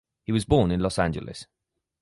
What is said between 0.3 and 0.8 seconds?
was born in